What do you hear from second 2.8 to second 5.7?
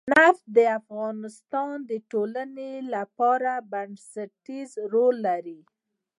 لپاره بنسټيز رول لري.